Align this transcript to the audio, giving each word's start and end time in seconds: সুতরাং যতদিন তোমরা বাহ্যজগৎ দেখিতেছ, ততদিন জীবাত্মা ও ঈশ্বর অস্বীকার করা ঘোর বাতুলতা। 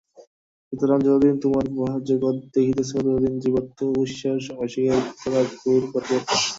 সুতরাং 0.67 0.97
যতদিন 1.01 1.35
তোমরা 1.41 1.61
বাহ্যজগৎ 1.77 2.35
দেখিতেছ, 2.55 2.89
ততদিন 2.95 3.33
জীবাত্মা 3.43 3.85
ও 3.89 3.99
ঈশ্বর 4.05 4.35
অস্বীকার 4.63 4.99
করা 5.21 5.41
ঘোর 5.55 5.81
বাতুলতা। 5.91 6.35